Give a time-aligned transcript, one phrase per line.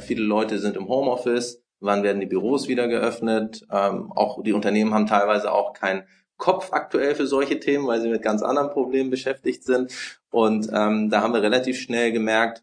[0.00, 1.62] Äh, viele Leute sind im Homeoffice.
[1.80, 3.66] Wann werden die Büros wieder geöffnet?
[3.70, 6.04] Ähm, auch die Unternehmen haben teilweise auch keinen
[6.36, 9.92] Kopf aktuell für solche Themen, weil sie mit ganz anderen Problemen beschäftigt sind.
[10.30, 12.62] Und ähm, da haben wir relativ schnell gemerkt,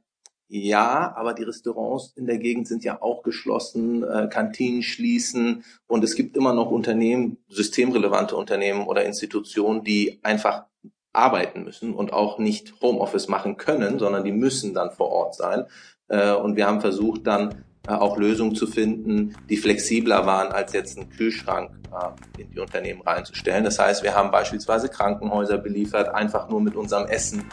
[0.49, 6.05] ja, aber die Restaurants in der Gegend sind ja auch geschlossen, äh, Kantinen schließen und
[6.05, 10.63] es gibt immer noch Unternehmen, systemrelevante Unternehmen oder Institutionen, die einfach
[11.11, 15.65] arbeiten müssen und auch nicht Homeoffice machen können, sondern die müssen dann vor Ort sein.
[16.09, 20.73] Äh, und wir haben versucht dann äh, auch Lösungen zu finden, die flexibler waren, als
[20.73, 23.63] jetzt einen Kühlschrank äh, in die Unternehmen reinzustellen.
[23.63, 27.43] Das heißt, wir haben beispielsweise Krankenhäuser beliefert, einfach nur mit unserem Essen.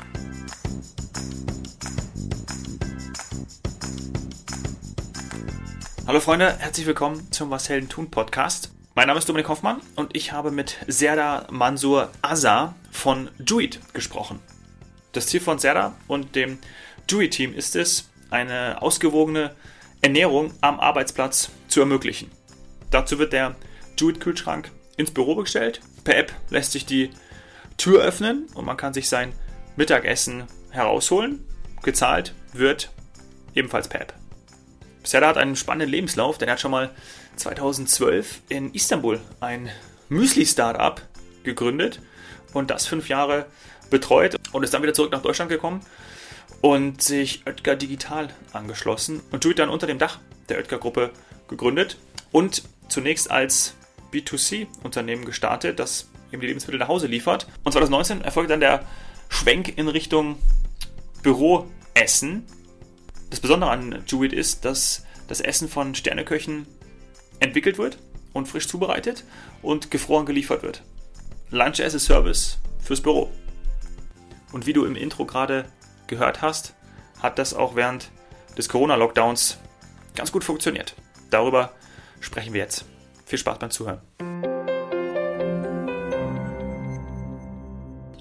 [6.07, 8.71] Hallo Freunde, herzlich willkommen zum Was Helden tun Podcast.
[8.95, 14.39] Mein Name ist Dominik Hoffmann und ich habe mit Serda Mansur Azar von Juit gesprochen.
[15.13, 16.59] Das Ziel von Serda und dem
[17.09, 19.53] Juit-Team ist es, eine ausgewogene
[20.03, 22.31] Ernährung am Arbeitsplatz zu ermöglichen.
[22.91, 23.55] Dazu wird der
[23.97, 25.81] Juit-Kühlschrank ins Büro bestellt.
[26.03, 27.11] Per App lässt sich die
[27.79, 29.33] Tür öffnen und man kann sich sein
[29.77, 31.47] Mittagessen herausholen.
[31.83, 32.91] Gezahlt wird
[33.55, 34.15] ebenfalls per App.
[35.05, 36.91] Serda hat einen spannenden Lebenslauf, denn er hat schon mal
[37.37, 39.71] 2012 in Istanbul ein
[40.09, 41.01] Müsli-Startup
[41.45, 42.01] gegründet
[42.53, 43.47] und das fünf Jahre
[43.91, 45.85] betreut und ist dann wieder zurück nach Deutschland gekommen
[46.65, 51.11] und sich Oetker Digital angeschlossen und Juit dann unter dem Dach der Oetker Gruppe
[51.47, 51.99] gegründet
[52.33, 53.75] und zunächst als
[54.15, 57.49] B2C-Unternehmen gestartet, das eben die Lebensmittel nach Hause liefert.
[57.65, 58.87] Und 2019 erfolgt dann der
[59.29, 60.39] Schwenk in Richtung
[61.23, 62.47] Büroessen
[63.29, 66.67] das Besondere an Jewit ist, dass das Essen von Sterneköchen
[67.41, 67.99] entwickelt wird
[68.33, 69.25] und frisch zubereitet
[69.61, 70.83] und gefroren geliefert wird.
[71.51, 73.31] Lunch as a Service fürs Büro.
[74.53, 75.67] Und wie du im Intro gerade
[76.15, 76.75] gehört hast,
[77.21, 78.11] hat das auch während
[78.57, 79.59] des Corona-Lockdowns
[80.15, 80.95] ganz gut funktioniert.
[81.31, 81.73] Darüber
[82.21, 82.85] sprechen wir jetzt.
[83.27, 84.01] Viel Spaß beim Zuhören.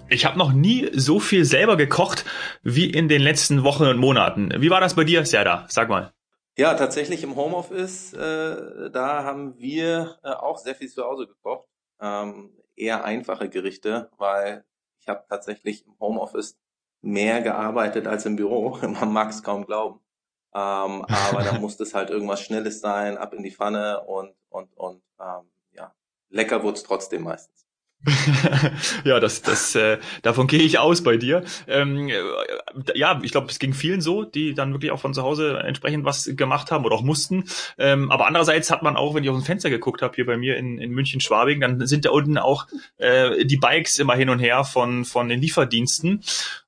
[0.10, 2.26] Ich habe noch nie so viel selber gekocht
[2.64, 4.52] wie in den letzten Wochen und Monaten.
[4.58, 5.66] Wie war das bei dir, Serda?
[5.70, 6.14] Sag mal.
[6.58, 11.68] Ja, tatsächlich im Homeoffice, äh, da haben wir äh, auch sehr viel zu Hause gekocht.
[12.00, 14.64] Ähm, eher einfache Gerichte, weil
[15.00, 16.60] ich habe tatsächlich im Homeoffice
[17.04, 18.78] mehr gearbeitet als im Büro.
[18.82, 20.00] Man mag es kaum glauben.
[20.56, 24.76] Ähm, aber da musste es halt irgendwas Schnelles sein, ab in die Pfanne und und
[24.78, 25.94] und ähm, ja,
[26.30, 27.63] lecker wurde es trotzdem meistens.
[29.06, 31.44] Ja, das, das, äh, davon gehe ich aus bei dir.
[31.68, 32.20] Ähm, äh,
[32.96, 36.04] ja, ich glaube, es ging vielen so, die dann wirklich auch von zu Hause entsprechend
[36.04, 37.46] was gemacht haben oder auch mussten.
[37.78, 40.38] Ähm, aber andererseits hat man auch, wenn ich aus dem Fenster geguckt habe hier bei
[40.38, 44.30] mir in, in München Schwabing, dann sind da unten auch äh, die Bikes immer hin
[44.30, 46.24] und her von von den Lieferdiensten.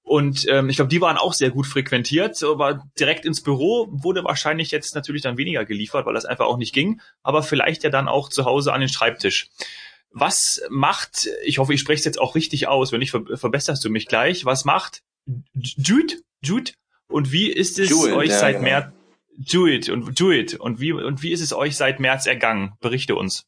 [0.05, 4.23] Und ähm, ich glaube, die waren auch sehr gut frequentiert, aber direkt ins Büro wurde
[4.23, 7.01] wahrscheinlich jetzt natürlich dann weniger geliefert, weil das einfach auch nicht ging.
[7.23, 9.49] Aber vielleicht ja dann auch zu Hause an den Schreibtisch.
[10.11, 13.83] Was macht, ich hoffe, ich spreche es jetzt auch richtig aus, wenn nicht, ver verbesserst
[13.83, 14.45] du mich gleich.
[14.45, 15.03] Was macht
[15.53, 16.15] Jude?
[16.41, 16.71] Jude?
[17.07, 18.69] Und wie ist es Jude, euch ja, seit genau.
[18.69, 18.93] März?
[19.37, 22.73] Jude und Jude und wie und wie ist es euch seit März ergangen?
[22.79, 23.45] Berichte uns.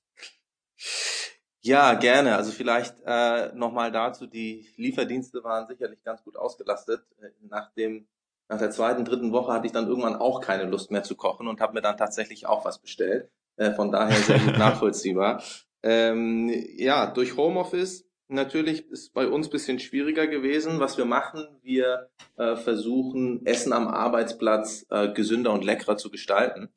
[1.62, 2.36] Ja, gerne.
[2.36, 7.02] Also vielleicht äh, nochmal dazu, die Lieferdienste waren sicherlich ganz gut ausgelastet.
[7.50, 8.08] Nach dem
[8.50, 11.48] nach der zweiten, dritten Woche hatte ich dann irgendwann auch keine Lust mehr zu kochen
[11.48, 13.30] und habe mir dann tatsächlich auch was bestellt.
[13.58, 15.44] Äh, von daher sehr gut nachvollziehbar.
[15.90, 20.82] Ähm, ja, durch Homeoffice natürlich ist bei uns bisschen schwieriger gewesen.
[20.82, 26.68] Was wir machen, wir äh, versuchen, Essen am Arbeitsplatz äh, gesünder und leckerer zu gestalten.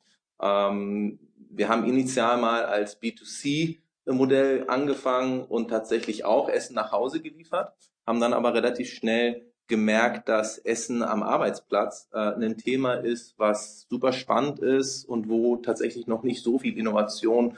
[0.41, 1.19] Ähm,
[1.49, 7.73] wir haben initial mal als B2C-Modell angefangen und tatsächlich auch Essen nach Hause geliefert,
[8.07, 13.87] haben dann aber relativ schnell gemerkt, dass Essen am Arbeitsplatz äh, ein Thema ist, was
[13.89, 17.57] super spannend ist und wo tatsächlich noch nicht so viel Innovation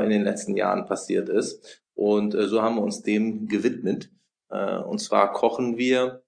[0.00, 1.82] in den letzten Jahren passiert ist.
[1.94, 4.10] Und äh, so haben wir uns dem gewidmet.
[4.48, 6.22] Äh, und zwar kochen wir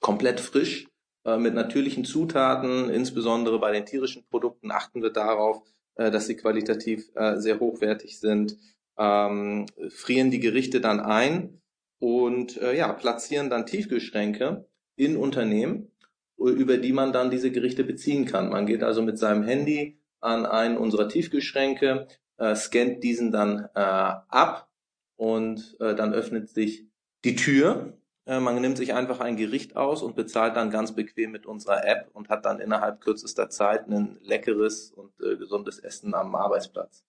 [0.00, 0.86] komplett frisch
[1.24, 5.60] mit natürlichen Zutaten, insbesondere bei den tierischen Produkten achten wir darauf,
[5.94, 8.56] dass sie qualitativ sehr hochwertig sind,
[8.96, 11.60] ähm, frieren die Gerichte dann ein
[11.98, 15.90] und ja, platzieren dann Tiefkühlschränke in Unternehmen,
[16.38, 18.48] über die man dann diese Gerichte beziehen kann.
[18.48, 22.06] Man geht also mit seinem Handy an einen unserer Tiefkühlschränke,
[22.38, 24.68] äh, scannt diesen dann äh, ab
[25.16, 26.86] und äh, dann öffnet sich
[27.24, 27.98] die Tür.
[28.26, 31.84] Äh, man nimmt sich einfach ein Gericht aus und bezahlt dann ganz bequem mit unserer
[31.86, 37.04] App und hat dann innerhalb kürzester Zeit ein leckeres und äh, gesundes Essen am Arbeitsplatz.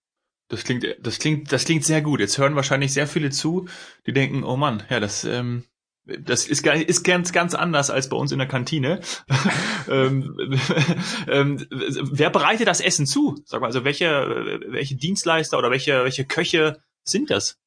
[0.50, 2.20] Das klingt, das klingt, das klingt sehr gut.
[2.20, 3.68] Jetzt hören wahrscheinlich sehr viele zu,
[4.08, 5.64] die denken, oh Mann, ja, das ähm,
[6.22, 9.00] das ist, ist ganz, ganz anders als bei uns in der Kantine.
[9.90, 10.36] ähm,
[11.28, 13.36] ähm, wer bereitet das Essen zu?
[13.46, 17.58] Sag mal, also welche, welche Dienstleister oder welche, welche Köche sind das?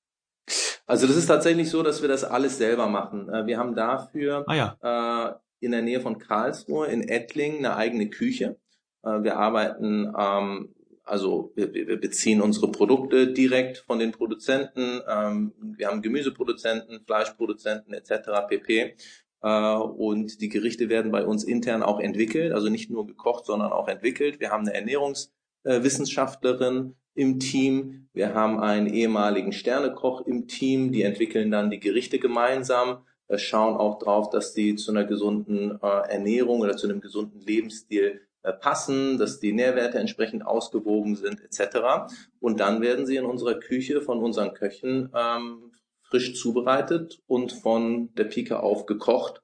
[0.87, 3.29] Also das ist tatsächlich so, dass wir das alles selber machen.
[3.29, 4.77] Äh, wir haben dafür ah, ja.
[4.83, 5.35] äh,
[5.65, 8.57] in der Nähe von Karlsruhe in Ettlingen eine eigene Küche.
[9.05, 10.75] Äh, wir arbeiten ähm,
[11.13, 15.03] also wir, wir beziehen unsere Produkte direkt von den Produzenten.
[15.07, 18.31] Ähm, wir haben Gemüseproduzenten, Fleischproduzenten etc.
[18.49, 18.97] pp.
[19.43, 23.73] Äh, und die Gerichte werden bei uns intern auch entwickelt, also nicht nur gekocht, sondern
[23.73, 24.41] auch entwickelt.
[24.41, 28.09] Wir haben eine Ernährungswissenschaftlerin im Team.
[28.15, 30.93] Wir haben einen ehemaligen Sternekoch im Team.
[30.93, 35.79] Die entwickeln dann die Gerichte gemeinsam, äh, schauen auch drauf, dass die zu einer gesunden
[35.83, 38.21] äh, Ernährung oder zu einem gesunden Lebensstil äh,
[38.51, 42.13] passen, dass die Nährwerte entsprechend ausgewogen sind etc.
[42.41, 45.73] Und dann werden sie in unserer Küche von unseren Köchen ähm,
[46.03, 49.43] frisch zubereitet und von der Pike auf gekocht.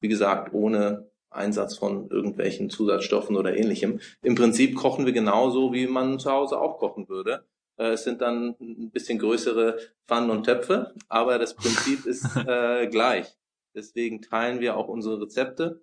[0.00, 4.00] Wie gesagt, ohne Einsatz von irgendwelchen Zusatzstoffen oder ähnlichem.
[4.22, 7.44] Im Prinzip kochen wir genauso, wie man zu Hause auch kochen würde.
[7.76, 12.86] Äh, es sind dann ein bisschen größere Pfannen und Töpfe, aber das Prinzip ist äh,
[12.86, 13.36] gleich.
[13.74, 15.82] Deswegen teilen wir auch unsere Rezepte.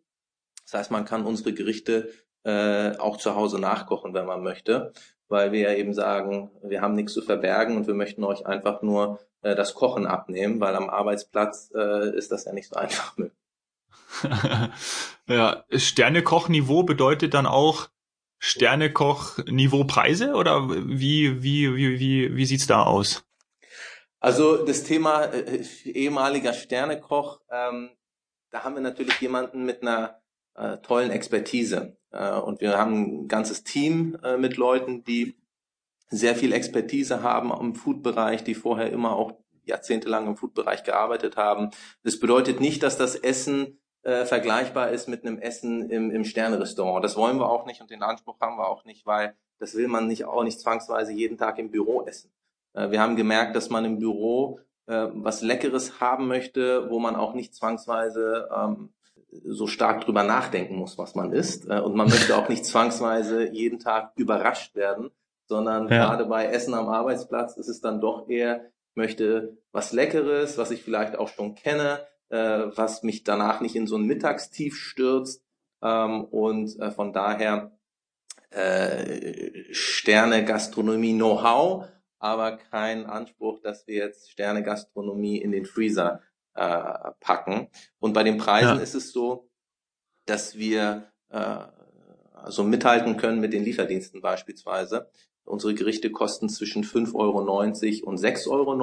[0.64, 2.12] Das heißt, man kann unsere Gerichte
[2.46, 4.94] äh, auch zu Hause nachkochen, wenn man möchte,
[5.28, 8.82] weil wir ja eben sagen, wir haben nichts zu verbergen und wir möchten euch einfach
[8.82, 13.18] nur äh, das Kochen abnehmen, weil am Arbeitsplatz äh, ist das ja nicht so einfach
[13.18, 13.38] möglich.
[15.28, 17.90] ja, Sternekochniveau bedeutet dann auch
[18.40, 23.26] Sternekochniveau Preise oder wie, wie, wie, wie, wie sieht's da aus?
[24.20, 27.90] Also das Thema äh, ehemaliger Sternekoch, ähm,
[28.52, 30.22] da haben wir natürlich jemanden mit einer
[30.56, 31.98] äh, tollen Expertise.
[32.16, 35.36] Äh, und wir haben ein ganzes Team äh, mit Leuten, die
[36.10, 39.34] sehr viel Expertise haben im Food-Bereich, die vorher immer auch
[39.64, 41.72] jahrzehntelang im Food-Bereich gearbeitet haben.
[42.04, 47.04] Das bedeutet nicht, dass das Essen äh, vergleichbar ist mit einem Essen im, im Sternerestaurant.
[47.04, 49.88] Das wollen wir auch nicht und den Anspruch haben wir auch nicht, weil das will
[49.88, 52.32] man nicht auch nicht zwangsweise jeden Tag im Büro essen.
[52.74, 57.16] Äh, wir haben gemerkt, dass man im Büro äh, was Leckeres haben möchte, wo man
[57.16, 58.94] auch nicht zwangsweise ähm,
[59.48, 61.70] so stark drüber nachdenken muss, was man isst.
[61.70, 65.12] Äh, und man möchte auch nicht zwangsweise jeden Tag überrascht werden,
[65.46, 66.06] sondern ja.
[66.06, 70.72] gerade bei Essen am Arbeitsplatz ist es dann doch eher, ich möchte was Leckeres, was
[70.72, 72.00] ich vielleicht auch schon kenne,
[72.30, 72.38] äh,
[72.76, 75.44] was mich danach nicht in so ein Mittagstief stürzt.
[75.82, 77.72] Ähm, und äh, von daher
[79.72, 81.90] Sterne Gastronomie Know-how,
[82.20, 86.22] aber kein Anspruch, dass wir jetzt Sterne Gastronomie in den Freezer
[86.56, 87.68] äh, packen.
[88.00, 88.82] Und bei den Preisen ja.
[88.82, 89.50] ist es so,
[90.26, 91.60] dass wir äh,
[92.34, 95.10] also mithalten können mit den Lieferdiensten beispielsweise.
[95.44, 98.74] Unsere Gerichte kosten zwischen 5,90 Euro und 6,90 Euro,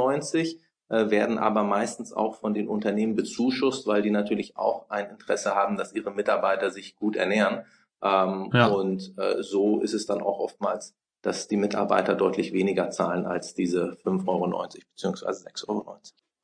[0.88, 5.54] äh, werden aber meistens auch von den Unternehmen bezuschusst, weil die natürlich auch ein Interesse
[5.54, 7.64] haben, dass ihre Mitarbeiter sich gut ernähren.
[8.02, 8.66] Ähm, ja.
[8.66, 13.54] Und äh, so ist es dann auch oftmals, dass die Mitarbeiter deutlich weniger zahlen als
[13.54, 15.98] diese 5,90 Euro beziehungsweise 6,90 Euro.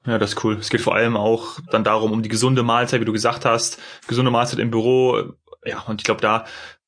[0.07, 0.57] Ja, das ist cool.
[0.59, 3.79] Es geht vor allem auch dann darum, um die gesunde Mahlzeit, wie du gesagt hast,
[4.07, 5.35] gesunde Mahlzeit im Büro.
[5.65, 6.45] Ja, und ich glaube, da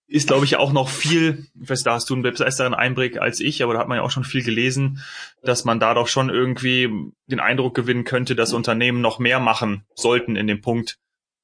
[0.06, 3.38] ist, glaube ich, auch noch viel, ich weiß, da hast du einen besseren Einblick als
[3.38, 5.02] ich, aber da hat man ja auch schon viel gelesen,
[5.42, 6.88] dass man da doch schon irgendwie
[7.26, 10.98] den Eindruck gewinnen könnte, dass Unternehmen noch mehr machen sollten in dem Punkt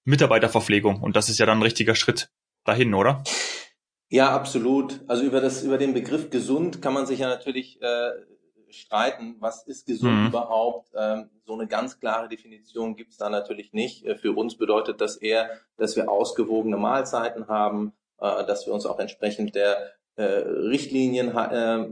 [0.05, 1.01] Mitarbeiterverpflegung.
[1.01, 2.31] Und das ist ja dann ein richtiger Schritt
[2.65, 3.23] dahin, oder?
[4.09, 5.01] Ja, absolut.
[5.07, 8.11] Also über das, über den Begriff gesund kann man sich ja natürlich äh,
[8.71, 10.27] streiten, was ist gesund mhm.
[10.29, 10.91] überhaupt.
[10.95, 14.05] Ähm, so eine ganz klare Definition gibt es da natürlich nicht.
[14.05, 18.87] Äh, für uns bedeutet das eher, dass wir ausgewogene Mahlzeiten haben, äh, dass wir uns
[18.87, 21.89] auch entsprechend der äh, Richtlinien, äh,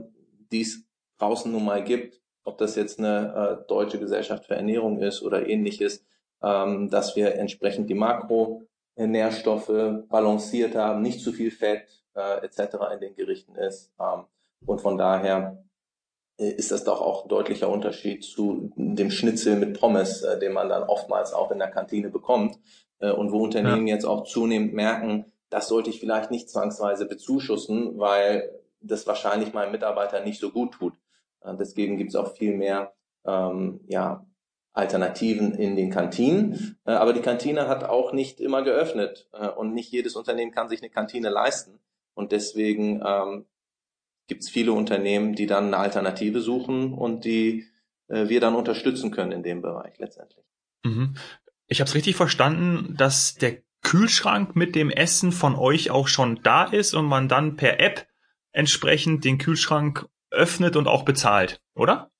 [0.51, 0.83] die es
[1.17, 5.47] draußen nun mal gibt, ob das jetzt eine äh, deutsche Gesellschaft für Ernährung ist oder
[5.47, 6.05] ähnliches,
[6.43, 12.75] ähm, dass wir entsprechend die Makronährstoffe balanciert haben, nicht zu viel Fett äh, etc.
[12.93, 13.91] in den Gerichten ist.
[13.99, 14.25] Ähm,
[14.65, 15.63] und von daher
[16.37, 20.69] ist das doch auch ein deutlicher Unterschied zu dem Schnitzel mit Pommes, äh, den man
[20.69, 22.59] dann oftmals auch in der Kantine bekommt
[22.99, 23.95] äh, und wo Unternehmen ja.
[23.95, 28.51] jetzt auch zunehmend merken, das sollte ich vielleicht nicht zwangsweise bezuschussen, weil
[28.81, 30.93] das wahrscheinlich meinem Mitarbeiter nicht so gut tut.
[31.41, 32.93] Äh, deswegen gibt es auch viel mehr
[33.25, 34.25] ähm, ja,
[34.73, 36.77] Alternativen in den Kantinen.
[36.85, 40.69] Äh, aber die Kantine hat auch nicht immer geöffnet äh, und nicht jedes Unternehmen kann
[40.69, 41.79] sich eine Kantine leisten.
[42.13, 43.45] Und deswegen ähm,
[44.27, 47.65] gibt es viele Unternehmen, die dann eine Alternative suchen und die
[48.07, 50.45] äh, wir dann unterstützen können in dem Bereich letztendlich.
[50.83, 51.15] Mhm.
[51.67, 56.41] Ich habe es richtig verstanden, dass der Kühlschrank mit dem Essen von euch auch schon
[56.43, 58.07] da ist und man dann per App
[58.51, 62.11] entsprechend den Kühlschrank öffnet und auch bezahlt, oder?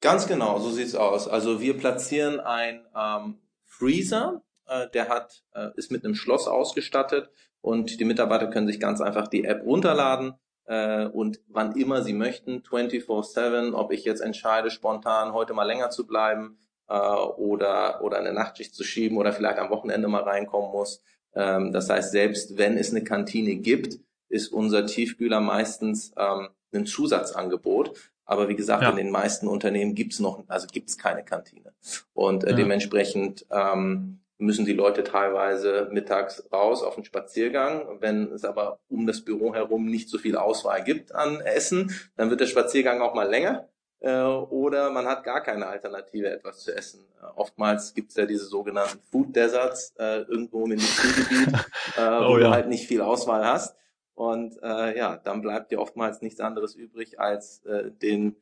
[0.00, 1.28] Ganz genau, so sieht's aus.
[1.28, 4.42] Also wir platzieren ein ähm, Freezer.
[4.66, 9.00] Äh, der hat, äh, ist mit einem Schloss ausgestattet und die Mitarbeiter können sich ganz
[9.00, 10.34] einfach die App runterladen
[10.72, 15.90] äh, und wann immer sie möchten, 24-7, ob ich jetzt entscheide, spontan heute mal länger
[15.90, 16.56] zu bleiben
[16.88, 21.02] äh, oder, oder eine Nachtschicht zu schieben oder vielleicht am Wochenende mal reinkommen muss.
[21.34, 23.98] Ähm, das heißt, selbst wenn es eine Kantine gibt,
[24.30, 27.94] ist unser Tiefkühler meistens ähm, ein Zusatzangebot.
[28.24, 28.88] Aber wie gesagt, ja.
[28.88, 31.74] in den meisten Unternehmen gibt's noch, also gibt's keine Kantine.
[32.14, 32.56] Und äh, ja.
[32.56, 38.00] dementsprechend ähm, müssen die Leute teilweise mittags raus auf den Spaziergang.
[38.00, 42.30] Wenn es aber um das Büro herum nicht so viel Auswahl gibt an Essen, dann
[42.30, 43.68] wird der Spaziergang auch mal länger.
[44.00, 47.06] Äh, oder man hat gar keine Alternative, etwas zu essen.
[47.22, 51.54] Äh, oftmals gibt's ja diese sogenannten Food Deserts äh, irgendwo im Industriegebiet,
[51.96, 52.48] äh, wo oh, ja.
[52.48, 53.76] du halt nicht viel Auswahl hast.
[54.14, 58.36] Und äh, ja, dann bleibt dir oftmals nichts anderes übrig, als äh, den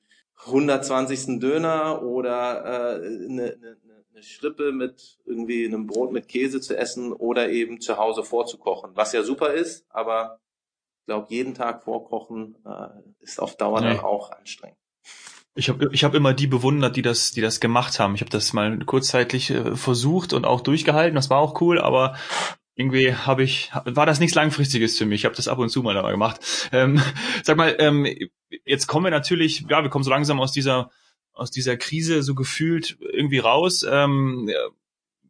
[0.47, 1.40] 120.
[1.40, 3.76] Döner oder äh, eine, eine,
[4.20, 8.90] eine Schrippe mit irgendwie einem Brot mit Käse zu essen oder eben zu Hause vorzukochen,
[8.94, 10.40] was ja super ist, aber
[11.00, 13.88] ich glaube, jeden Tag vorkochen äh, ist auf Dauer nee.
[13.88, 14.76] dann auch anstrengend.
[15.54, 18.14] Ich habe ich hab immer die bewundert, die das, die das gemacht haben.
[18.14, 21.16] Ich habe das mal kurzzeitig äh, versucht und auch durchgehalten.
[21.16, 22.16] Das war auch cool, aber
[22.76, 25.22] irgendwie habe ich war das nichts langfristiges für mich.
[25.22, 26.68] Ich habe das ab und zu mal dabei gemacht.
[26.70, 27.02] Ähm,
[27.42, 28.06] sag mal, ähm,
[28.64, 30.90] jetzt kommen wir natürlich, ja, wir kommen so langsam aus dieser
[31.40, 33.85] aus dieser Krise so gefühlt irgendwie raus.
[33.88, 34.59] Ähm, ja,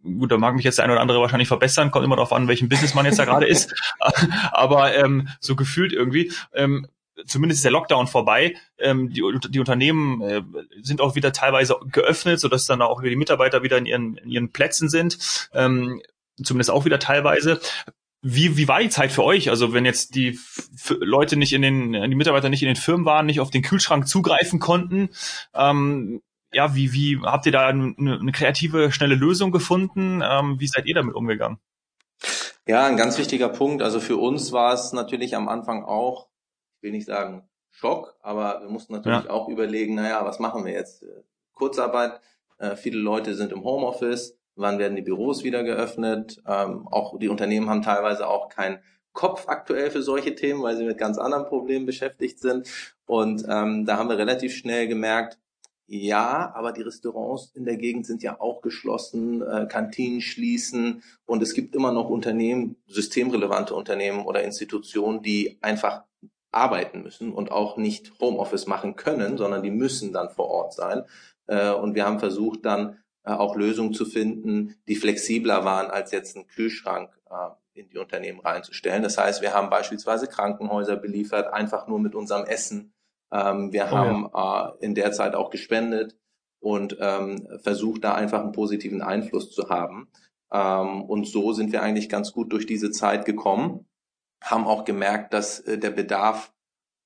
[0.02, 2.48] gut, da mag mich jetzt der eine oder andere wahrscheinlich verbessern, kommt immer darauf an,
[2.48, 3.72] welchem Business man jetzt da gerade ist.
[4.50, 6.32] Aber ähm, so gefühlt irgendwie.
[6.52, 6.88] Ähm,
[7.26, 8.56] zumindest ist der Lockdown vorbei.
[8.78, 10.42] Ähm, die, die Unternehmen äh,
[10.82, 14.30] sind auch wieder teilweise geöffnet, sodass dann auch wieder die Mitarbeiter wieder in ihren, in
[14.30, 15.48] ihren Plätzen sind.
[15.54, 16.02] Ähm,
[16.42, 17.60] zumindest auch wieder teilweise.
[18.22, 19.48] Wie, wie war die Zeit für euch?
[19.48, 23.06] Also wenn jetzt die F Leute nicht in den, die Mitarbeiter nicht in den Firmen
[23.06, 25.10] waren, nicht auf den Kühlschrank zugreifen konnten,
[25.54, 26.20] ähm,
[26.52, 30.22] ja, wie, wie habt ihr da eine, eine kreative, schnelle Lösung gefunden?
[30.22, 31.58] Ähm, wie seid ihr damit umgegangen?
[32.66, 33.82] Ja, ein ganz wichtiger Punkt.
[33.82, 36.28] Also für uns war es natürlich am Anfang auch,
[36.76, 39.30] ich will nicht sagen Schock, aber wir mussten natürlich ja.
[39.30, 41.04] auch überlegen, naja, was machen wir jetzt?
[41.54, 42.20] Kurzarbeit,
[42.58, 46.42] äh, viele Leute sind im Homeoffice, wann werden die Büros wieder geöffnet.
[46.46, 48.80] Ähm, auch die Unternehmen haben teilweise auch keinen
[49.12, 52.68] Kopf aktuell für solche Themen, weil sie mit ganz anderen Problemen beschäftigt sind.
[53.06, 55.38] Und ähm, da haben wir relativ schnell gemerkt,
[55.92, 61.42] ja, aber die Restaurants in der Gegend sind ja auch geschlossen, äh, Kantinen schließen und
[61.42, 66.04] es gibt immer noch Unternehmen, systemrelevante Unternehmen oder Institutionen, die einfach
[66.52, 71.02] arbeiten müssen und auch nicht Homeoffice machen können, sondern die müssen dann vor Ort sein.
[71.48, 76.10] Äh, und wir haben versucht dann äh, auch Lösungen zu finden, die flexibler waren, als
[76.12, 79.02] jetzt einen Kühlschrank äh, in die Unternehmen reinzustellen.
[79.02, 82.92] Das heißt, wir haben beispielsweise Krankenhäuser beliefert, einfach nur mit unserem Essen.
[83.32, 84.68] Ähm, wir oh, haben ja.
[84.68, 86.16] äh, in der Zeit auch gespendet
[86.60, 90.10] und ähm, versucht, da einfach einen positiven Einfluss zu haben.
[90.52, 93.86] Ähm, und so sind wir eigentlich ganz gut durch diese Zeit gekommen,
[94.42, 96.52] haben auch gemerkt, dass äh, der Bedarf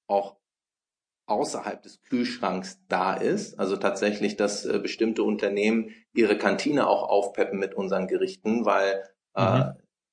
[0.07, 0.37] auch
[1.27, 3.59] außerhalb des Kühlschranks da ist.
[3.59, 9.03] Also tatsächlich, dass äh, bestimmte Unternehmen ihre Kantine auch aufpeppen mit unseren Gerichten, weil
[9.35, 9.73] äh, mhm.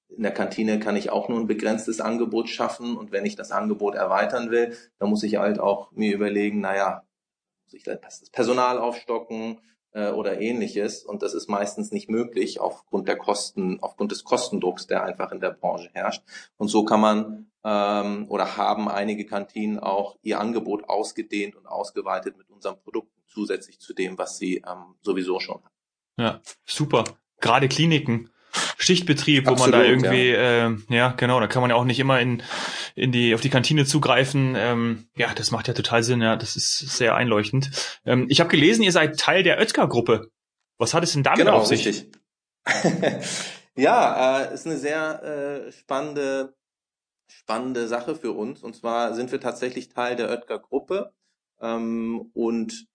[0.10, 3.52] in der Kantine kann ich auch nur ein begrenztes Angebot schaffen und wenn ich das
[3.52, 7.04] Angebot erweitern will, dann muss ich halt auch mir überlegen, naja,
[7.66, 9.60] muss ich das Personal aufstocken
[9.92, 14.88] äh, oder ähnliches und das ist meistens nicht möglich aufgrund der Kosten, aufgrund des Kostendrucks,
[14.88, 16.24] der einfach in der Branche herrscht.
[16.58, 22.38] Und so kann man ähm, oder haben einige Kantinen auch ihr Angebot ausgedehnt und ausgeweitet
[22.38, 25.76] mit unseren Produkten zusätzlich zu dem, was sie ähm, sowieso schon haben.
[26.18, 27.04] Ja, super.
[27.40, 28.30] Gerade Kliniken.
[28.78, 30.68] Schichtbetrieb, wo Absolut, man da irgendwie, ja.
[30.68, 32.44] Äh, ja, genau, da kann man ja auch nicht immer in,
[32.96, 34.56] in die, auf die Kantine zugreifen.
[34.58, 37.72] Ähm, ja, das macht ja total Sinn, ja, das ist sehr einleuchtend.
[38.06, 40.32] Ähm, ich habe gelesen, ihr seid Teil der Oetker-Gruppe.
[40.78, 41.86] Was hat es denn damit genau, auf sich?
[41.86, 42.12] Richtig.
[43.76, 45.24] ja, äh, ist eine sehr
[45.68, 46.56] äh, spannende
[47.32, 48.64] spannende Sache für uns.
[48.64, 51.14] Und zwar sind wir tatsächlich Teil der Oetker-Gruppe
[51.60, 52.88] ähm, und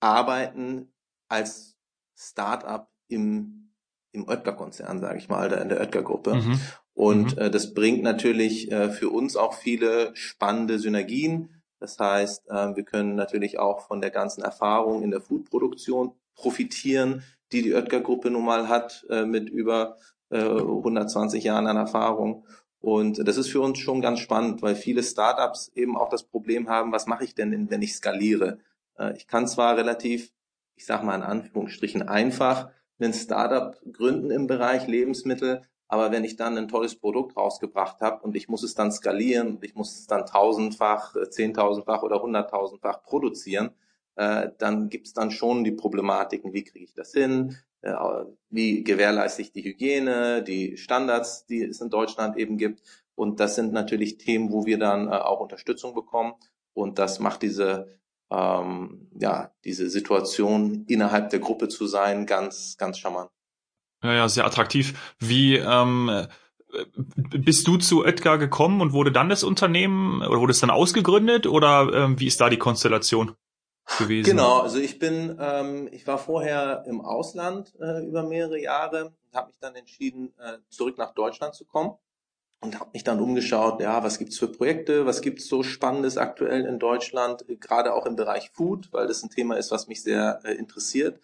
[0.00, 0.92] arbeiten
[1.28, 1.76] als
[2.16, 3.72] Start-up im,
[4.12, 6.34] im Oetker-Konzern, sage ich mal, in der Oetker-Gruppe.
[6.34, 6.60] Mhm.
[6.92, 7.42] Und mhm.
[7.42, 11.62] äh, das bringt natürlich äh, für uns auch viele spannende Synergien.
[11.80, 17.22] Das heißt, äh, wir können natürlich auch von der ganzen Erfahrung in der Foodproduktion profitieren,
[17.52, 19.96] die die Oetker-Gruppe nun mal hat, äh, mit über
[20.30, 22.46] äh, 120 Jahren an Erfahrung.
[22.84, 26.68] Und das ist für uns schon ganz spannend, weil viele Startups eben auch das Problem
[26.68, 28.58] haben, was mache ich denn, wenn ich skaliere?
[28.98, 30.34] Äh, ich kann zwar relativ,
[30.76, 32.68] ich sage mal in Anführungsstrichen, einfach
[33.00, 38.22] ein Startup gründen im Bereich Lebensmittel, aber wenn ich dann ein tolles Produkt rausgebracht habe
[38.22, 42.20] und ich muss es dann skalieren und ich muss es dann tausendfach, äh, zehntausendfach oder
[42.20, 43.70] hunderttausendfach produzieren,
[44.16, 47.56] äh, dann gibt es dann schon die Problematiken, wie kriege ich das hin?
[47.84, 52.82] Äh, wie gewährleiste ich die Hygiene, die Standards, die es in Deutschland eben gibt.
[53.14, 56.34] Und das sind natürlich Themen, wo wir dann äh, auch Unterstützung bekommen.
[56.72, 57.98] Und das macht diese
[58.30, 63.30] ähm, ja diese Situation innerhalb der Gruppe zu sein ganz ganz charmant.
[64.02, 65.14] Ja, ja, sehr attraktiv.
[65.18, 66.26] Wie ähm,
[67.14, 71.46] bist du zu Oetker gekommen und wurde dann das Unternehmen oder wurde es dann ausgegründet
[71.46, 73.36] oder ähm, wie ist da die Konstellation
[73.98, 74.30] gewesen?
[74.30, 79.48] Genau, also ich bin, ähm, ich war vorher im Ausland äh, über mehrere Jahre habe
[79.48, 81.94] mich dann entschieden, äh, zurück nach Deutschland zu kommen
[82.60, 86.64] und habe mich dann umgeschaut, ja, was gibt's für Projekte, was gibt's so Spannendes aktuell
[86.64, 90.40] in Deutschland, gerade auch im Bereich Food, weil das ein Thema ist, was mich sehr
[90.44, 91.20] äh, interessiert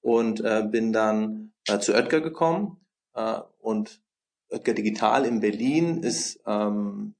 [0.00, 2.80] und äh, bin dann äh, zu Oetker gekommen
[3.14, 4.00] äh, und
[4.50, 7.14] Oetker Digital in Berlin ist ähm,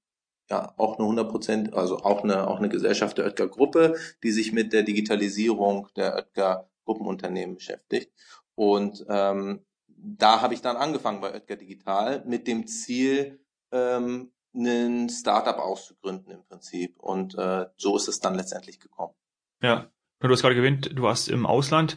[0.50, 4.30] ja auch eine 100 Prozent, also auch eine auch eine Gesellschaft der Oetker Gruppe, die
[4.30, 8.12] sich mit der Digitalisierung der Oetker Gruppenunternehmen beschäftigt.
[8.54, 13.40] Und ähm, da habe ich dann angefangen bei Oetker Digital mit dem Ziel,
[13.72, 16.98] ähm, ein Startup auszugründen im Prinzip.
[16.98, 19.14] Und äh, so ist es dann letztendlich gekommen.
[19.62, 21.96] Ja, du hast gerade gewinnt, du warst im Ausland.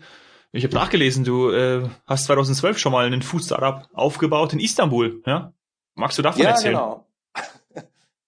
[0.51, 5.21] Ich habe nachgelesen, du äh, hast 2012 schon mal einen Food Startup aufgebaut in Istanbul.
[5.25, 5.53] Ja?
[5.93, 6.75] Magst du davon ja, erzählen?
[6.75, 7.06] Genau.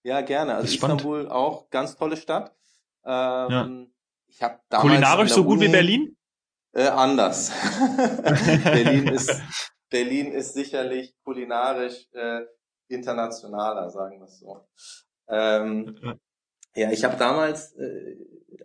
[0.09, 0.55] Ja, gerne.
[0.55, 1.31] Also Istanbul spannend.
[1.31, 2.55] auch ganz tolle Stadt.
[3.05, 3.69] Ähm, ja.
[4.27, 6.17] ich hab Kulinarisch so gut Uni, wie Berlin?
[6.73, 7.51] Äh, anders.
[8.63, 9.41] Berlin ist
[9.89, 12.41] Berlin ist sicherlich kulinarisch äh,
[12.87, 14.67] internationaler, sagen wir es so.
[15.27, 16.19] Ähm,
[16.75, 18.15] ja, ich habe damals, äh,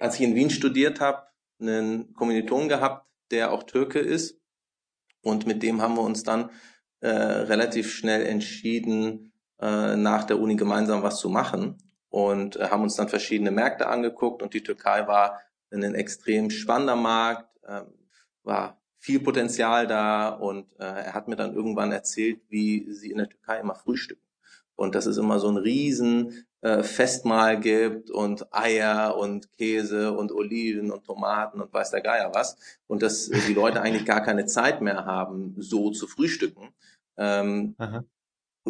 [0.00, 1.26] als ich in Wien studiert habe,
[1.60, 4.40] einen Kommilitonen gehabt, der auch Türke ist.
[5.22, 6.50] Und mit dem haben wir uns dann
[7.00, 12.82] äh, relativ schnell entschieden, äh, nach der Uni gemeinsam was zu machen und äh, haben
[12.82, 15.40] uns dann verschiedene Märkte angeguckt und die Türkei war
[15.72, 17.82] ein extrem spannender Markt, äh,
[18.42, 23.18] war viel Potenzial da und äh, er hat mir dann irgendwann erzählt, wie sie in
[23.18, 24.22] der Türkei immer frühstücken.
[24.76, 30.32] Und das ist immer so ein riesen äh, Festmahl gibt und Eier und Käse und
[30.32, 32.56] Oliven und Tomaten und weiß der Geier was.
[32.86, 36.70] Und dass die Leute eigentlich gar keine Zeit mehr haben, so zu frühstücken.
[37.16, 37.76] Ähm,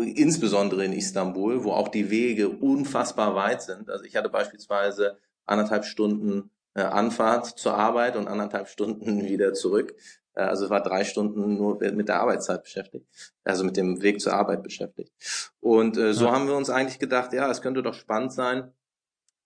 [0.03, 3.91] insbesondere in Istanbul, wo auch die Wege unfassbar weit sind.
[3.91, 9.95] Also ich hatte beispielsweise anderthalb Stunden äh, Anfahrt zur Arbeit und anderthalb Stunden wieder zurück.
[10.35, 13.07] Äh, also war drei Stunden nur mit der Arbeitszeit beschäftigt,
[13.45, 15.13] also mit dem Weg zur Arbeit beschäftigt.
[15.61, 16.33] Und äh, so ja.
[16.33, 18.73] haben wir uns eigentlich gedacht, ja, es könnte doch spannend sein,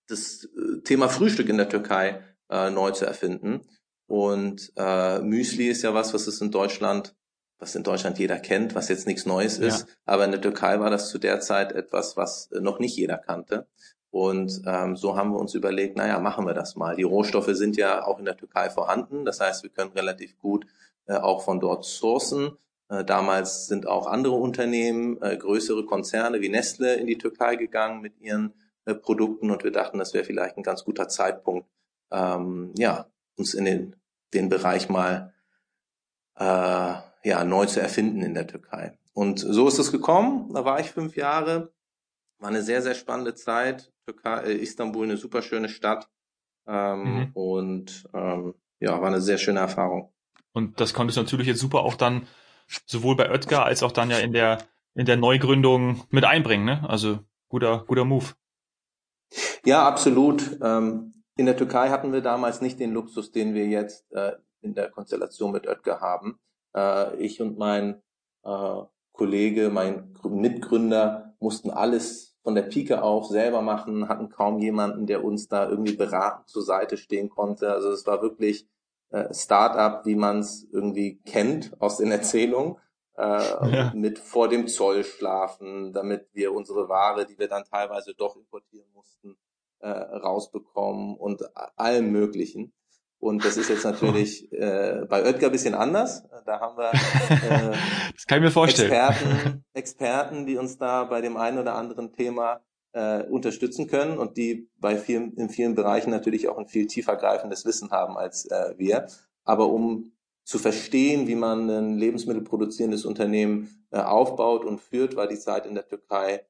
[0.08, 3.60] das äh, Thema Frühstück in der Türkei äh, neu zu erfinden.
[4.06, 7.14] Und äh, Müsli ist ja was, was es in Deutschland,
[7.58, 9.80] was in Deutschland jeder kennt, was jetzt nichts Neues ist.
[9.80, 9.94] Ja.
[10.06, 13.18] Aber in der Türkei war das zu der Zeit etwas, was äh, noch nicht jeder
[13.18, 13.66] kannte.
[14.10, 16.96] Und ähm, so haben wir uns überlegt, naja, machen wir das mal.
[16.96, 19.24] Die Rohstoffe sind ja auch in der Türkei vorhanden.
[19.24, 20.66] Das heißt, wir können relativ gut
[21.06, 22.56] äh, auch von dort sourcen.
[22.88, 28.00] Äh, damals sind auch andere Unternehmen, äh, größere Konzerne wie Nestle in die Türkei gegangen
[28.00, 28.54] mit ihren
[28.86, 31.68] äh, Produkten und wir dachten, das wäre vielleicht ein ganz guter Zeitpunkt,
[32.10, 33.96] ähm, ja, uns in den,
[34.32, 35.34] den Bereich mal
[36.36, 38.98] äh, ja, neu zu erfinden in der Türkei.
[39.12, 40.52] Und so ist es gekommen.
[40.54, 41.72] Da war ich fünf Jahre
[42.38, 43.92] war eine sehr, sehr spannende Zeit.
[44.06, 46.08] Türkei, äh, Istanbul, eine super schöne Stadt.
[46.66, 47.30] Ähm, mhm.
[47.34, 50.12] Und ähm, ja, war eine sehr schöne Erfahrung.
[50.52, 52.26] Und das konntest du natürlich jetzt super auch dann
[52.86, 54.58] sowohl bei Oetker als auch dann ja in der
[54.94, 56.64] in der Neugründung mit einbringen.
[56.64, 56.84] Ne?
[56.88, 58.26] Also guter guter Move.
[59.64, 60.58] Ja, absolut.
[60.62, 64.74] Ähm, in der Türkei hatten wir damals nicht den Luxus, den wir jetzt äh, in
[64.74, 66.38] der Konstellation mit Oetker haben.
[66.74, 68.02] Äh, ich und mein
[68.44, 75.06] äh, Kollege, mein Mitgründer mussten alles von der Pike auf selber machen, hatten kaum jemanden,
[75.06, 77.70] der uns da irgendwie beratend zur Seite stehen konnte.
[77.70, 78.66] Also es war wirklich
[79.10, 82.76] äh, Start-up, wie man es irgendwie kennt aus den Erzählungen,
[83.16, 83.22] äh,
[83.72, 83.92] ja.
[83.94, 88.88] mit vor dem Zoll schlafen, damit wir unsere Ware, die wir dann teilweise doch importieren
[88.94, 89.36] mussten,
[89.80, 91.42] äh, rausbekommen und
[91.76, 92.72] allem Möglichen.
[93.20, 96.24] Und das ist jetzt natürlich äh, bei Oetker bisschen anders.
[96.46, 96.92] Da haben wir
[97.72, 97.76] äh,
[98.14, 98.92] das kann ich mir vorstellen.
[98.92, 102.60] Experten, Experten, die uns da bei dem einen oder anderen Thema
[102.92, 107.16] äh, unterstützen können und die bei vielen, in vielen Bereichen natürlich auch ein viel tiefer
[107.16, 109.08] greifendes Wissen haben als äh, wir.
[109.44, 110.12] Aber um
[110.44, 115.74] zu verstehen, wie man ein lebensmittelproduzierendes Unternehmen äh, aufbaut und führt, war die Zeit in
[115.74, 116.46] der Türkei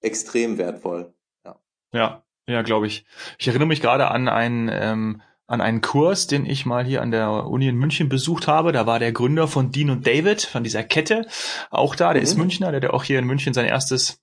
[0.00, 1.14] extrem wertvoll.
[1.44, 1.56] Ja,
[1.92, 3.04] ja, ja glaube ich.
[3.38, 7.10] Ich erinnere mich gerade an ein ähm, an einen Kurs, den ich mal hier an
[7.10, 8.72] der Uni in München besucht habe.
[8.72, 11.26] Da war der Gründer von Dean und David, von dieser Kette,
[11.70, 12.12] auch da.
[12.12, 12.24] Der mhm.
[12.24, 14.20] ist Münchner, der hat auch hier in München sein erstes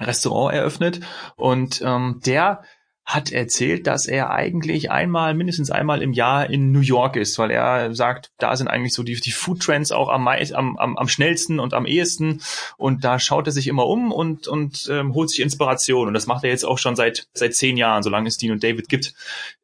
[0.00, 1.00] Restaurant eröffnet.
[1.36, 2.62] Und ähm, der
[3.14, 7.50] hat erzählt, dass er eigentlich einmal, mindestens einmal im Jahr in New York ist, weil
[7.50, 11.08] er sagt, da sind eigentlich so die, die Food Trends auch am, am, am, am
[11.08, 12.40] schnellsten und am ehesten
[12.76, 16.26] und da schaut er sich immer um und, und ähm, holt sich Inspiration und das
[16.26, 19.12] macht er jetzt auch schon seit, seit zehn Jahren, solange es Dean und David gibt.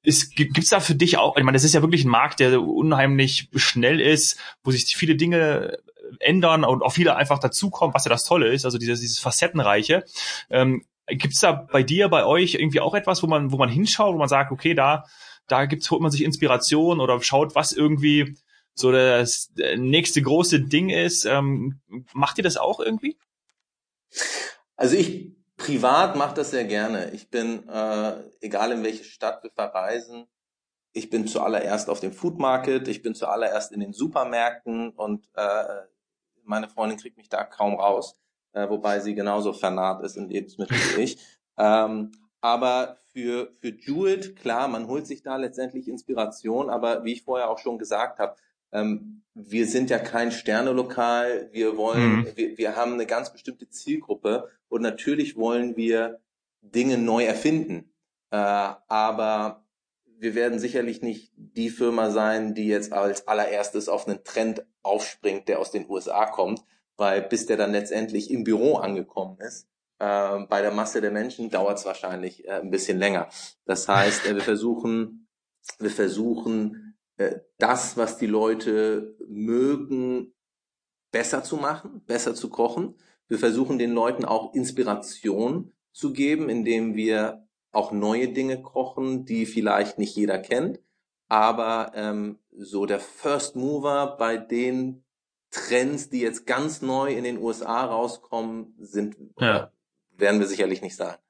[0.03, 2.61] Ist, gibt's da für dich auch, ich meine, das ist ja wirklich ein Markt, der
[2.61, 5.79] unheimlich schnell ist, wo sich viele Dinge
[6.21, 10.05] ändern und auch viele einfach dazukommen, was ja das Tolle ist, also dieses, dieses Facettenreiche.
[10.51, 14.15] Ähm, Gibt's da bei dir, bei euch irgendwie auch etwas, wo man, wo man hinschaut,
[14.15, 15.05] wo man sagt, okay, da,
[15.47, 18.37] da gibt's, holt man sich Inspiration oder schaut, was irgendwie
[18.75, 21.25] so das nächste große Ding ist.
[21.25, 21.81] Ähm,
[22.13, 23.17] macht ihr das auch irgendwie?
[24.77, 27.11] Also ich privat mache das sehr gerne.
[27.13, 30.27] Ich bin, äh, egal in welche Stadt wir verreisen,
[30.93, 35.83] ich bin zuallererst auf dem Food Market, ich bin zuallererst in den Supermärkten und äh,
[36.43, 38.17] meine Freundin kriegt mich da kaum raus
[38.57, 41.19] äh, wobei sie genauso vernarrt ist in Lebensmittel wie ich.
[41.59, 47.23] Ähm, aber für, für Jewett, klar, man holt sich da letztendlich Inspiration, aber wie ich
[47.23, 48.37] vorher auch schon gesagt habe,
[48.73, 52.27] ähm, wir sind ja kein Sternelokal, wir wollen, mhm.
[52.35, 56.21] wir, wir haben eine ganz bestimmte Zielgruppe und natürlich wollen wir
[56.63, 57.91] Dinge neu erfinden.
[58.31, 59.65] Äh, aber
[60.19, 65.49] wir werden sicherlich nicht die Firma sein, die jetzt als allererstes auf einen Trend aufspringt,
[65.49, 66.63] der aus den USA kommt,
[66.97, 71.51] weil bis der dann letztendlich im Büro angekommen ist, äh, bei der Masse der Menschen
[71.51, 73.29] dauert es wahrscheinlich äh, ein bisschen länger.
[73.65, 75.29] Das heißt, äh, wir versuchen,
[75.79, 80.35] wir versuchen, äh, das, was die Leute mögen,
[81.13, 82.97] besser zu machen, besser zu kochen.
[83.29, 89.47] Wir versuchen den Leuten auch Inspiration zu geben, indem wir auch neue Dinge kochen, die
[89.47, 90.81] vielleicht nicht jeder kennt.
[91.29, 95.06] Aber ähm, so der First Mover bei den
[95.57, 99.71] Trends, die jetzt ganz neu in den USA rauskommen, sind, ja.
[100.17, 101.21] werden wir sicherlich nicht sagen.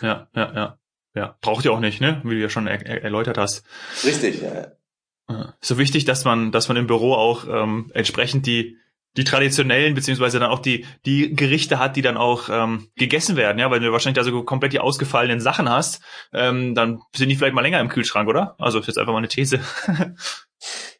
[0.00, 0.78] Ja, ja, ja.
[1.14, 2.20] Ja, braucht ihr auch nicht, ne?
[2.24, 3.64] Wie du ja schon er er erläutert hast.
[4.04, 5.54] Richtig, ja.
[5.60, 8.76] So wichtig, dass man, dass man im Büro auch ähm, entsprechend die
[9.16, 13.58] die traditionellen beziehungsweise dann auch die die Gerichte hat, die dann auch ähm, gegessen werden,
[13.58, 16.02] ja, weil du wahrscheinlich da so komplett die ausgefallenen Sachen hast,
[16.34, 18.54] ähm, dann sind die vielleicht mal länger im Kühlschrank, oder?
[18.58, 19.60] Also ist jetzt einfach mal eine These.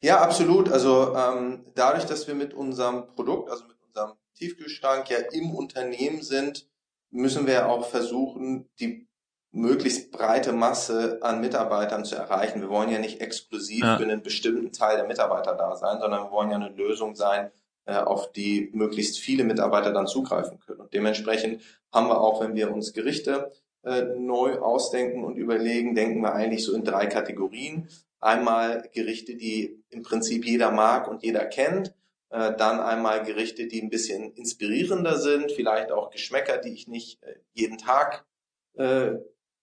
[0.01, 0.71] Ja, absolut.
[0.71, 6.23] Also ähm, dadurch, dass wir mit unserem Produkt, also mit unserem Tiefkühlschrank ja im Unternehmen
[6.23, 6.69] sind,
[7.11, 9.07] müssen wir auch versuchen, die
[9.53, 12.61] möglichst breite Masse an Mitarbeitern zu erreichen.
[12.61, 13.97] Wir wollen ja nicht exklusiv ja.
[13.97, 17.51] für einen bestimmten Teil der Mitarbeiter da sein, sondern wir wollen ja eine Lösung sein,
[17.87, 20.81] äh, auf die möglichst viele Mitarbeiter dann zugreifen können.
[20.81, 23.51] Und dementsprechend haben wir auch, wenn wir uns Gerichte
[23.83, 27.89] äh, neu ausdenken und überlegen, denken wir eigentlich so in drei Kategorien.
[28.27, 31.95] Einmal Gerichte, die im Prinzip jeder mag und jeder kennt.
[32.31, 37.23] Äh, dann einmal Gerichte, die ein bisschen inspirierender sind, vielleicht auch Geschmäcker, die ich nicht
[37.23, 38.27] äh, jeden Tag
[38.75, 39.13] äh,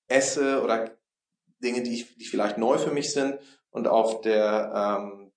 [0.07, 0.97] esse oder
[1.61, 3.37] Dinge, die, ich, die vielleicht neu für mich sind.
[3.69, 5.33] Und auf der ähm,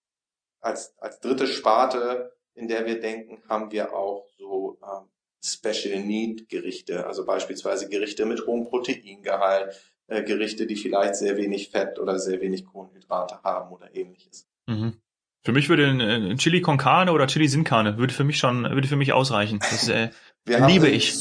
[0.60, 5.08] als, als dritte Sparte, in der wir denken, haben wir auch so ähm,
[5.42, 9.74] Special Need Gerichte, also beispielsweise Gerichte mit hohem Proteingehalt,
[10.08, 14.48] äh, Gerichte, die vielleicht sehr wenig Fett oder sehr wenig Kohlenhydrate haben oder ähnliches.
[14.66, 15.00] Mhm.
[15.44, 18.38] Für mich würde ein, ein Chili con Carne oder Chili sin Carne würde für mich
[18.38, 19.60] schon würde für mich ausreichen.
[19.60, 20.10] Das äh,
[20.44, 21.14] liebe ich.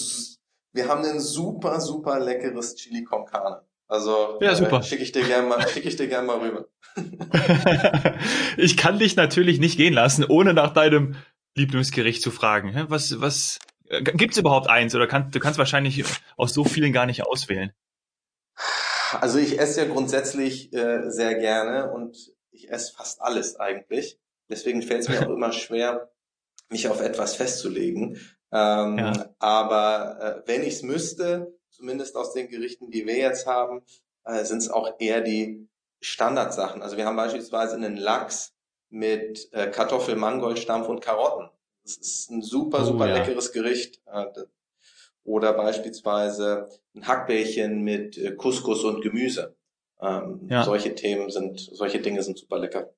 [0.73, 3.61] Wir haben ein super super leckeres Chili con Carne.
[3.87, 4.79] Also ja, super.
[4.79, 6.65] Äh, schicke ich dir gerne mal schicke ich dir gerne mal rüber.
[8.57, 11.15] ich kann dich natürlich nicht gehen lassen, ohne nach deinem
[11.55, 12.85] Lieblingsgericht zu fragen.
[12.87, 16.03] Was was äh, gibt's überhaupt eins oder kannst du kannst wahrscheinlich
[16.35, 17.73] aus so vielen gar nicht auswählen?
[19.19, 24.19] Also ich esse ja grundsätzlich äh, sehr gerne und ich esse fast alles eigentlich.
[24.49, 26.11] Deswegen fällt es mir auch immer schwer,
[26.69, 28.19] mich auf etwas festzulegen.
[28.51, 29.29] Ähm, ja.
[29.39, 33.83] Aber äh, wenn ich es müsste, zumindest aus den Gerichten, die wir jetzt haben,
[34.23, 35.67] äh, sind es auch eher die
[36.01, 36.81] Standardsachen.
[36.81, 38.53] Also wir haben beispielsweise einen Lachs
[38.89, 41.49] mit äh, Kartoffel, Mangold, Stampf und Karotten.
[41.83, 43.17] Das ist ein super, oh, super ja.
[43.17, 44.01] leckeres Gericht.
[44.05, 44.25] Äh,
[45.25, 49.55] oder beispielsweise ein Hackbällchen mit äh, Couscous und Gemüse.
[50.01, 50.63] Ähm, ja.
[50.63, 52.89] Solche Themen sind, solche Dinge sind super lecker.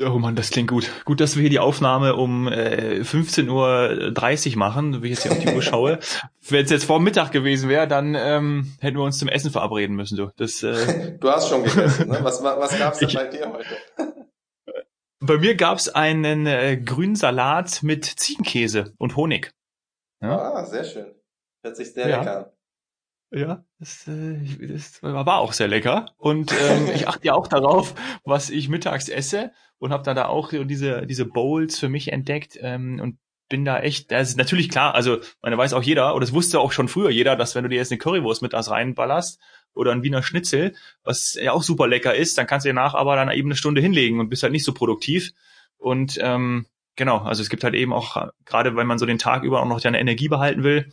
[0.00, 0.90] Oh Mann, das klingt gut.
[1.04, 5.32] Gut, dass wir hier die Aufnahme um äh, 15.30 Uhr machen, wie ich jetzt hier
[5.32, 5.98] auf die Uhr schaue.
[6.48, 9.94] Wenn es jetzt vor Mittag gewesen wäre, dann ähm, hätten wir uns zum Essen verabreden
[9.94, 10.16] müssen.
[10.16, 12.18] Du, das, äh, du hast schon gegessen, ne?
[12.22, 13.76] Was, was gab's denn ich, bei dir heute?
[15.20, 19.52] bei mir gab's einen äh, grünen Salat mit Ziegenkäse und Honig.
[20.22, 20.54] Ja?
[20.54, 21.14] Ah, sehr schön.
[21.62, 22.18] Hört sich sehr ja.
[22.18, 22.52] lecker.
[23.34, 26.12] Ja, das, äh, das war auch sehr lecker.
[26.18, 27.94] Und ähm, ich achte ja auch darauf,
[28.24, 32.58] was ich mittags esse und habe da da auch diese diese Bowls für mich entdeckt
[32.60, 33.18] ähm, und
[33.52, 36.58] bin da echt, das ist natürlich klar, also man weiß auch jeder, oder das wusste
[36.58, 39.38] auch schon früher jeder, dass wenn du dir jetzt eine Currywurst mit das reinballerst
[39.74, 43.14] oder ein Wiener Schnitzel, was ja auch super lecker ist, dann kannst du danach aber
[43.14, 45.32] dann eben eine Stunde hinlegen und bist halt nicht so produktiv.
[45.76, 46.64] Und ähm,
[46.96, 49.66] genau, also es gibt halt eben auch, gerade wenn man so den Tag über auch
[49.66, 50.92] noch deine Energie behalten will,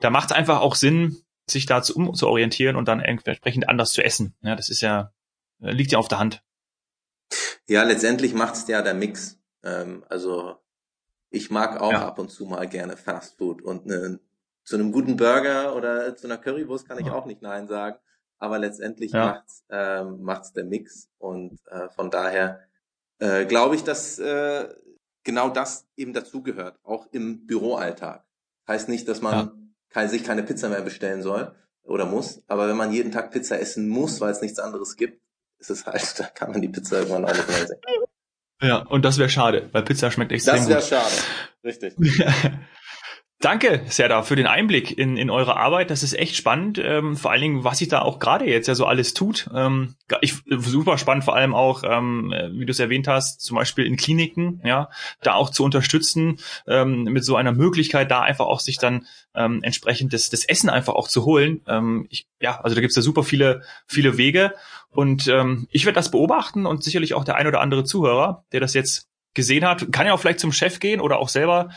[0.00, 3.68] da macht es einfach auch Sinn, sich da zu, um zu orientieren und dann entsprechend
[3.68, 4.34] anders zu essen.
[4.42, 5.12] Ja, das ist ja,
[5.58, 6.42] liegt ja auf der Hand.
[7.68, 9.38] Ja, letztendlich macht es ja der Mix.
[9.62, 10.56] Ähm, also
[11.30, 12.06] ich mag auch ja.
[12.06, 14.20] ab und zu mal gerne Fast Food und ne,
[14.64, 17.12] zu einem guten Burger oder zu einer Currywurst kann ich ja.
[17.12, 17.98] auch nicht Nein sagen.
[18.38, 19.26] Aber letztendlich ja.
[19.26, 22.60] macht's, ähm, macht's der Mix und äh, von daher
[23.18, 24.68] äh, glaube ich, dass äh,
[25.26, 28.24] genau das eben dazugehört, auch im Büroalltag.
[28.66, 29.52] Heißt nicht, dass man ja.
[29.90, 33.60] kein, sich keine Pizza mehr bestellen soll oder muss, aber wenn man jeden Tag Pizza
[33.60, 35.20] essen muss, weil es nichts anderes gibt,
[35.58, 37.80] ist es halt, da kann man die Pizza irgendwann auch nicht mehr sehen.
[38.62, 40.70] Ja, und das wäre schade, weil Pizza schmeckt extrem gut.
[40.70, 41.14] Das wäre schade,
[41.62, 41.94] richtig.
[43.46, 45.90] Danke, Serda, für den Einblick in, in eure Arbeit.
[45.90, 46.80] Das ist echt spannend.
[46.82, 49.48] Ähm, vor allen Dingen, was sich da auch gerade jetzt ja so alles tut.
[49.54, 53.86] Ähm, ich, super spannend, vor allem auch, ähm, wie du es erwähnt hast, zum Beispiel
[53.86, 54.90] in Kliniken, ja,
[55.22, 59.06] da auch zu unterstützen, ähm, mit so einer Möglichkeit, da einfach auch sich dann
[59.36, 61.60] ähm, entsprechend das, das Essen einfach auch zu holen.
[61.68, 64.54] Ähm, ich, ja, also da gibt's ja super viele, viele Wege.
[64.90, 68.58] Und ähm, ich werde das beobachten und sicherlich auch der ein oder andere Zuhörer, der
[68.58, 69.06] das jetzt
[69.36, 71.68] gesehen hat, kann ja auch vielleicht zum Chef gehen oder auch selber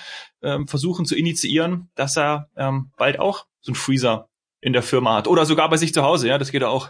[0.41, 4.29] ähm, versuchen zu initiieren, dass er ähm, bald auch so einen Freezer
[4.61, 6.89] in der Firma hat oder sogar bei sich zu Hause, ja, das geht auch.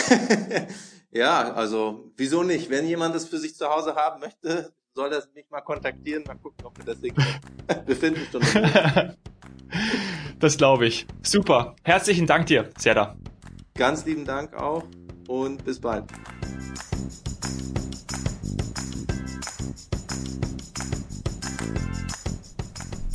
[1.10, 2.68] ja, also wieso nicht?
[2.68, 6.34] Wenn jemand das für sich zu Hause haben möchte, soll er mich mal kontaktieren, mal
[6.34, 7.14] gucken, ob wir das Ding
[7.86, 8.26] befinden.
[10.38, 11.06] das glaube ich.
[11.22, 11.76] Super.
[11.82, 13.16] Herzlichen Dank dir, Serda.
[13.74, 14.84] Ganz lieben Dank auch
[15.28, 16.04] und bis bald.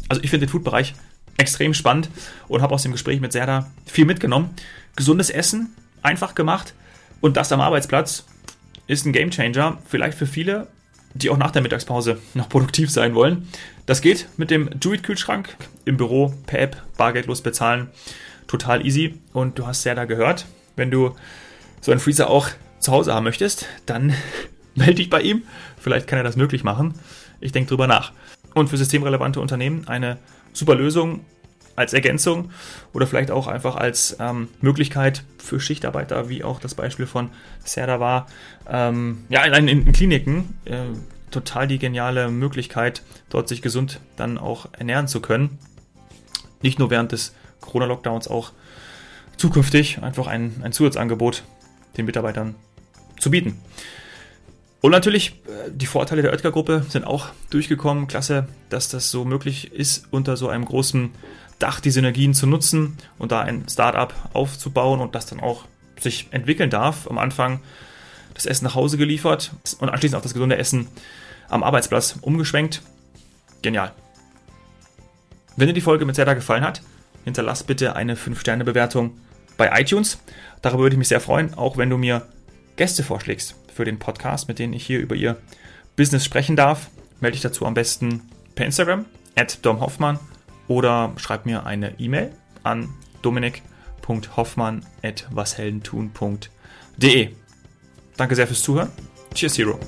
[0.09, 0.93] Also ich finde den Food-Bereich
[1.37, 2.09] extrem spannend
[2.47, 4.51] und habe aus dem Gespräch mit Serda viel mitgenommen.
[4.95, 6.73] Gesundes Essen, einfach gemacht
[7.21, 8.25] und das am Arbeitsplatz
[8.87, 10.67] ist ein Gamechanger, vielleicht für viele,
[11.13, 13.47] die auch nach der Mittagspause noch produktiv sein wollen.
[13.85, 17.89] Das geht mit dem Do-It-Kühlschrank im Büro per App bargeldlos bezahlen.
[18.47, 19.19] Total easy.
[19.31, 21.15] Und du hast Serda gehört, wenn du
[21.81, 24.13] so einen Freezer auch zu Hause haben möchtest, dann
[24.75, 25.43] melde dich bei ihm.
[25.83, 26.93] Vielleicht kann er das möglich machen.
[27.41, 28.13] Ich denke drüber nach
[28.53, 30.17] und für systemrelevante Unternehmen eine
[30.53, 31.25] super Lösung
[31.75, 32.51] als Ergänzung
[32.93, 37.31] oder vielleicht auch einfach als ähm, Möglichkeit für Schichtarbeiter, wie auch das Beispiel von
[37.65, 38.27] Serda war.
[38.69, 40.85] Ähm, ja, in, in, in Kliniken äh,
[41.31, 45.57] total die geniale Möglichkeit, dort sich gesund dann auch ernähren zu können.
[46.61, 48.53] Nicht nur während des Corona-Lockdowns, auch
[49.35, 51.43] zukünftig einfach ein, ein Zusatzangebot
[51.97, 52.55] den Mitarbeitern
[53.19, 53.59] zu bieten.
[54.83, 58.09] Und natürlich, äh, die Vorteile der Oetker-Gruppe sind auch durchgekommen.
[58.09, 61.11] Klasse, dass das so möglich ist, unter so einem großen
[61.57, 65.63] Dach die Synergien zu nutzen und da ein Startup aufzubauen und das dann auch
[66.01, 67.09] sich entwickeln darf.
[67.09, 67.61] Am Anfang
[68.33, 70.89] das Essen nach Hause geliefert und anschließend auch das gesunde Essen
[71.47, 72.81] am Arbeitsplatz umgeschwenkt.
[73.61, 73.93] Genial.
[75.55, 76.81] Wenn dir die Folge mit Zerda gefallen hat,
[77.23, 79.17] hinterlass bitte eine 5-Sterne-Bewertung
[79.55, 80.17] bei iTunes.
[80.61, 82.27] Darüber würde ich mich sehr freuen, auch wenn du mir
[82.75, 85.37] Gäste vorschlägst für den Podcast, mit denen ich hier über ihr
[85.95, 88.21] Business sprechen darf, melde dich dazu am besten
[88.55, 89.05] per Instagram,
[89.35, 90.19] at domhoffmann
[90.67, 92.31] oder schreib mir eine E-Mail
[92.63, 92.89] an
[93.21, 97.29] dominik.hoffmann at washeldentun.de.
[98.17, 98.91] Danke sehr fürs Zuhören.
[99.33, 99.79] Cheers, Hero.